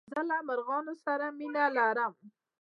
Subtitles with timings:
[0.11, 2.13] زه له مرغانو سره مينه لرم.